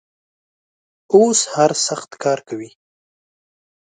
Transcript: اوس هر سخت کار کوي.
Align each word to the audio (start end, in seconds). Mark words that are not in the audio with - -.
اوس 1.13 1.39
هر 1.53 1.71
سخت 1.87 2.11
کار 2.23 2.39
کوي. 2.47 2.69